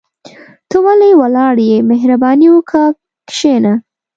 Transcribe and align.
ته 0.69 0.77
ولي 0.85 1.11
ولاړ 1.21 1.55
يى 1.69 1.77
مهرباني 1.91 2.47
وکاه 2.55 2.91
کشينه 3.29 3.73